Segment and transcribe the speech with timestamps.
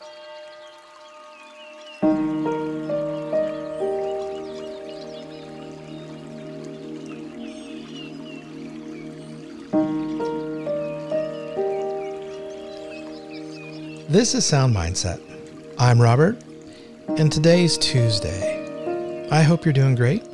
[0.00, 0.10] This
[14.34, 15.20] is Sound Mindset.
[15.78, 16.40] I'm Robert,
[17.08, 19.26] and today's Tuesday.
[19.32, 20.24] I hope you're doing great.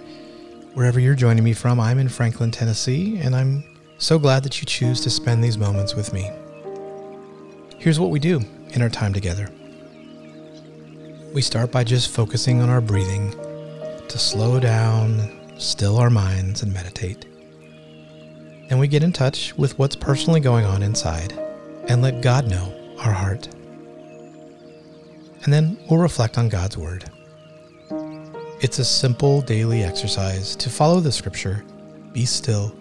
[0.75, 3.65] Wherever you're joining me from, I'm in Franklin, Tennessee, and I'm
[3.97, 6.31] so glad that you choose to spend these moments with me.
[7.79, 9.49] Here's what we do in our time together
[11.35, 13.33] we start by just focusing on our breathing
[14.09, 17.27] to slow down, still our minds, and meditate.
[18.71, 21.35] Then we get in touch with what's personally going on inside
[21.89, 23.49] and let God know our heart
[25.45, 27.05] and then we'll reflect on God's Word.
[28.61, 31.63] It's a simple daily exercise to follow the scripture,
[32.13, 32.75] be still,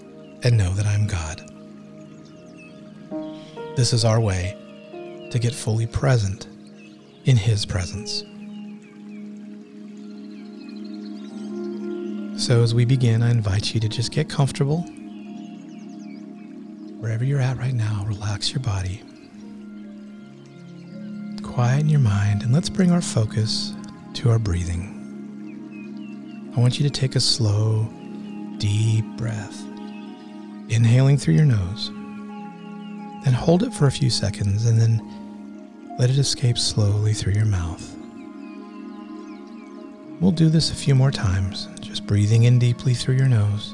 [0.43, 1.41] and know that I'm God.
[3.75, 4.57] This is our way
[5.29, 6.47] to get fully present
[7.25, 8.23] in His presence.
[12.43, 14.81] So, as we begin, I invite you to just get comfortable.
[16.99, 19.01] Wherever you're at right now, relax your body
[21.53, 23.73] quieten your mind and let's bring our focus
[24.15, 24.89] to our breathing.
[26.57, 27.87] I want you to take a slow,
[28.57, 29.61] deep breath,
[30.69, 31.91] inhaling through your nose.
[33.23, 34.99] Then hold it for a few seconds and then
[35.99, 38.02] let it escape slowly through your mouth.
[40.23, 43.73] We'll do this a few more times, just breathing in deeply through your nose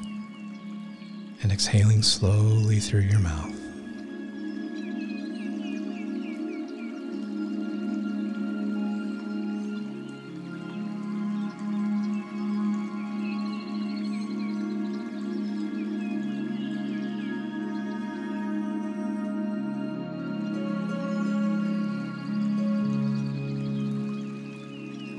[1.44, 3.53] and exhaling slowly through your mouth.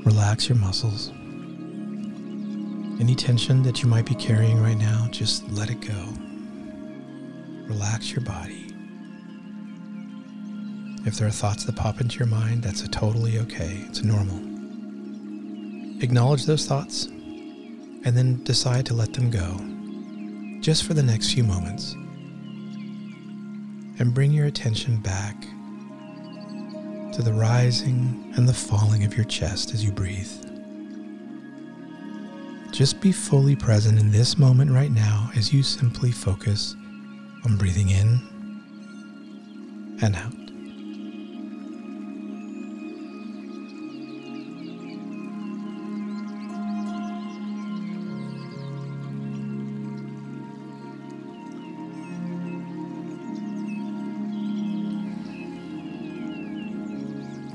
[0.03, 1.13] Relax your muscles.
[3.01, 6.13] Any tension that you might be carrying right now, just let it go.
[7.65, 8.67] Relax your body.
[11.07, 13.83] If there are thoughts that pop into your mind, that's totally okay.
[13.89, 14.37] It's normal.
[16.03, 21.43] Acknowledge those thoughts and then decide to let them go just for the next few
[21.43, 21.93] moments.
[23.97, 25.41] And bring your attention back
[27.13, 30.50] to the rising and the falling of your chest as you breathe.
[32.81, 36.75] Just be fully present in this moment right now as you simply focus
[37.45, 38.19] on breathing in
[40.01, 40.33] and out.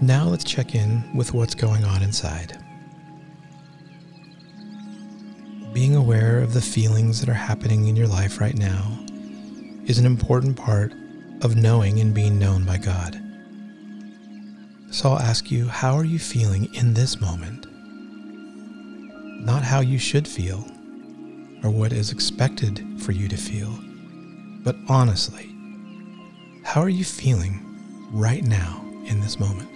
[0.00, 2.64] Now let's check in with what's going on inside.
[6.46, 8.96] Of the feelings that are happening in your life right now
[9.86, 10.92] is an important part
[11.42, 13.20] of knowing and being known by God.
[14.92, 17.66] So I'll ask you, how are you feeling in this moment?
[19.44, 20.64] Not how you should feel
[21.64, 23.76] or what is expected for you to feel,
[24.62, 25.52] but honestly,
[26.62, 27.60] how are you feeling
[28.12, 29.68] right now in this moment?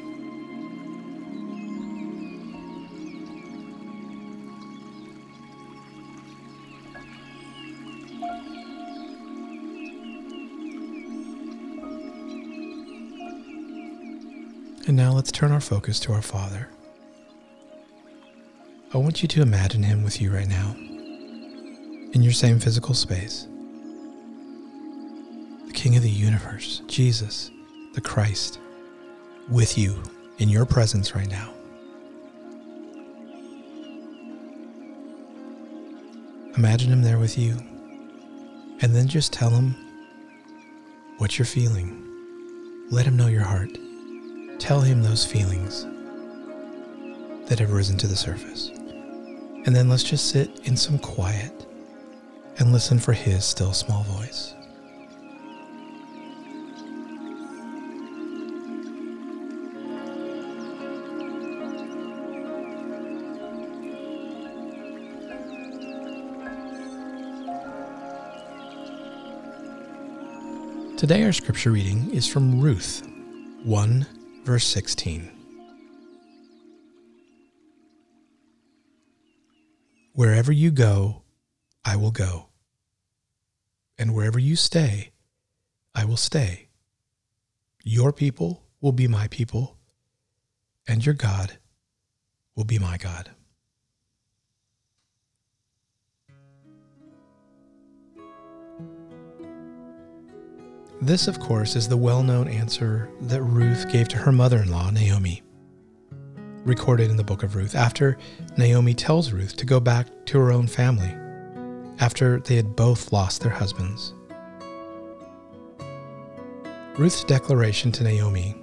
[14.91, 16.69] And now let's turn our focus to our Father.
[18.93, 20.75] I want you to imagine Him with you right now,
[22.13, 23.47] in your same physical space.
[25.69, 27.53] The King of the universe, Jesus,
[27.95, 28.59] the Christ,
[29.49, 30.03] with you
[30.39, 31.53] in your presence right now.
[36.57, 37.53] Imagine Him there with you,
[38.81, 39.77] and then just tell Him
[41.19, 42.89] what you're feeling.
[42.91, 43.71] Let Him know your heart.
[44.61, 45.85] Tell him those feelings
[47.49, 48.69] that have risen to the surface.
[48.69, 51.67] And then let's just sit in some quiet
[52.59, 54.55] and listen for his still small voice.
[70.99, 73.03] Today, our scripture reading is from Ruth
[73.65, 74.07] 1
[74.51, 75.31] verse 16.
[80.13, 81.23] Wherever you go,
[81.85, 82.47] I will go.
[83.97, 85.13] And wherever you stay,
[85.95, 86.67] I will stay.
[87.85, 89.79] Your people will be my people,
[90.89, 91.59] and your God
[92.57, 93.31] will be my God.
[101.03, 104.71] This, of course, is the well known answer that Ruth gave to her mother in
[104.71, 105.43] law, Naomi,
[106.65, 108.19] recorded in the book of Ruth, after
[108.59, 111.15] Naomi tells Ruth to go back to her own family
[112.01, 114.13] after they had both lost their husbands.
[116.99, 118.55] Ruth's declaration to Naomi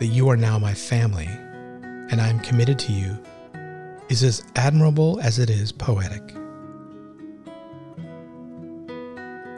[0.00, 3.16] that you are now my family and I am committed to you
[4.08, 6.22] is as admirable as it is poetic.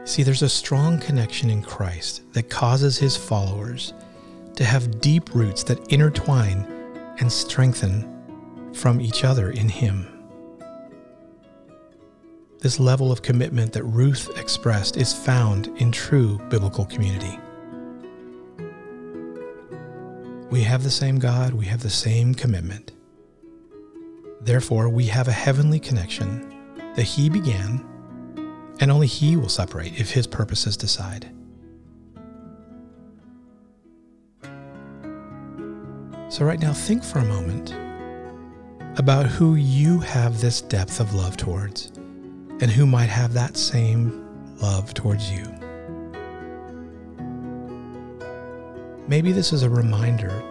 [0.08, 3.92] See, there's a strong connection in Christ that causes his followers
[4.56, 6.66] to have deep roots that intertwine
[7.20, 10.08] and strengthen from each other in him.
[12.60, 17.38] This level of commitment that Ruth expressed is found in true biblical community.
[20.50, 22.92] We have the same God, we have the same commitment.
[24.40, 26.48] Therefore, we have a heavenly connection
[26.96, 27.84] that He began
[28.80, 31.30] and only He will separate if His purposes decide.
[36.30, 37.74] So, right now, think for a moment
[38.98, 41.86] about who you have this depth of love towards
[42.60, 45.46] and who might have that same love towards you.
[49.06, 50.42] Maybe this is a reminder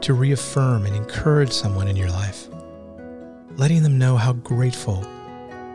[0.00, 2.48] to reaffirm and encourage someone in your life,
[3.56, 5.06] letting them know how grateful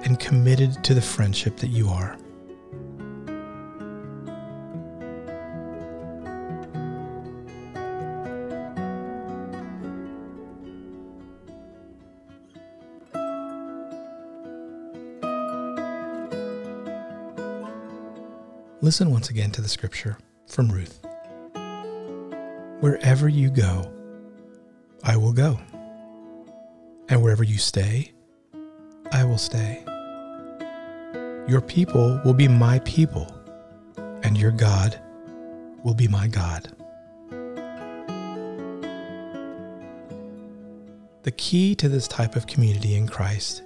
[0.05, 2.17] and committed to the friendship that you are.
[18.81, 20.15] Listen once again to the scripture
[20.45, 21.03] from Ruth.
[22.81, 23.91] Wherever you go,
[25.03, 25.59] I will go.
[27.09, 28.11] And wherever you stay,
[29.11, 29.83] I will stay.
[31.47, 33.31] Your people will be my people,
[34.23, 34.99] and your God
[35.83, 36.71] will be my God.
[41.21, 43.61] The key to this type of community in Christ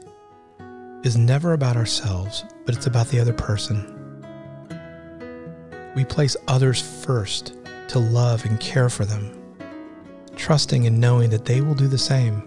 [1.04, 3.96] is never about ourselves, but it's about the other person.
[5.96, 7.54] We place others first
[7.88, 9.56] to love and care for them,
[10.36, 12.44] trusting and knowing that they will do the same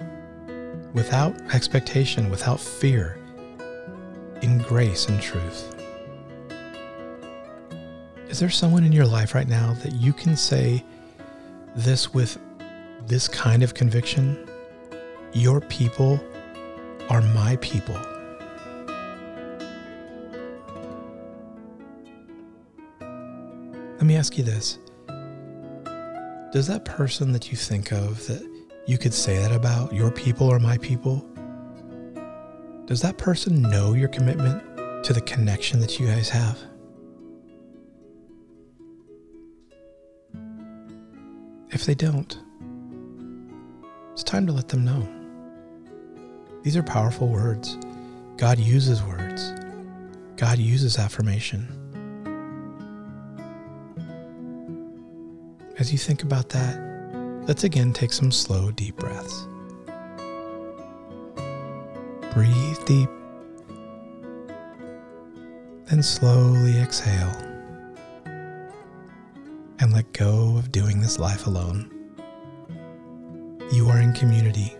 [0.93, 3.19] without expectation, without fear,
[4.43, 5.75] in grace and truth.
[8.29, 10.85] Is there someone in your life right now that you can say
[11.77, 12.39] this with
[13.07, 14.49] this kind of conviction?
[15.33, 16.21] Your people
[17.09, 17.95] are my people.
[23.97, 24.79] Let me ask you this
[26.53, 28.43] Does that person that you think of that
[28.87, 31.25] you could say that about, your people or my people,
[32.93, 34.63] does that person know your commitment
[35.03, 36.59] to the connection that you guys have?
[41.71, 42.39] If they don't,
[44.13, 45.09] it's time to let them know.
[46.65, 47.79] These are powerful words.
[48.37, 49.55] God uses words,
[50.37, 51.67] God uses affirmation.
[55.79, 56.79] As you think about that,
[57.49, 59.47] let's again take some slow, deep breaths.
[62.35, 63.11] Breathe deep,
[65.87, 67.31] then slowly exhale
[69.79, 71.91] and let go of doing this life alone.
[73.71, 74.75] You are in community,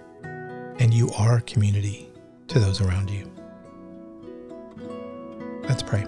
[0.79, 2.09] and you are community
[2.49, 3.31] to those around you.
[5.69, 6.07] Let's pray.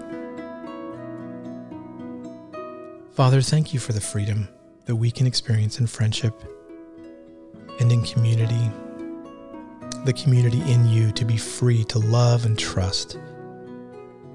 [3.13, 4.47] Father, thank you for the freedom
[4.85, 6.33] that we can experience in friendship
[7.79, 8.71] and in community,
[10.05, 13.17] the community in you to be free to love and trust.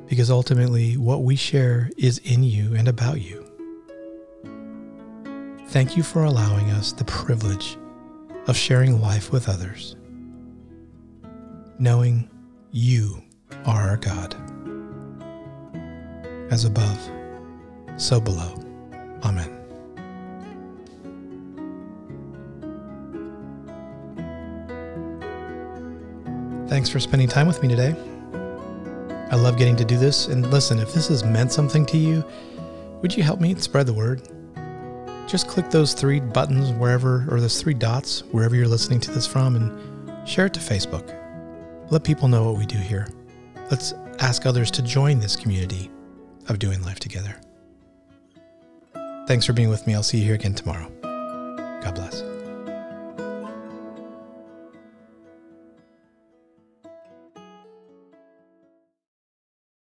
[0.06, 3.46] Because ultimately, what we share is in you and about you.
[5.68, 7.78] Thank you for allowing us the privilege
[8.48, 9.94] of sharing life with others,
[11.78, 12.28] knowing
[12.72, 13.22] you
[13.64, 14.34] are our God.
[16.50, 16.98] As above,
[17.96, 18.56] so below.
[19.22, 19.59] Amen.
[26.70, 27.96] Thanks for spending time with me today.
[29.32, 30.28] I love getting to do this.
[30.28, 32.24] And listen, if this has meant something to you,
[33.02, 34.22] would you help me spread the word?
[35.28, 39.26] Just click those three buttons wherever, or those three dots wherever you're listening to this
[39.26, 41.12] from, and share it to Facebook.
[41.90, 43.08] Let people know what we do here.
[43.68, 45.90] Let's ask others to join this community
[46.48, 47.34] of doing life together.
[49.26, 49.94] Thanks for being with me.
[49.96, 50.88] I'll see you here again tomorrow.
[51.82, 52.29] God bless.